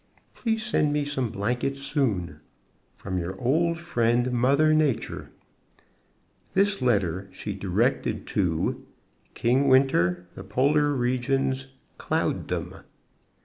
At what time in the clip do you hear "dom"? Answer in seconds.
12.47-12.77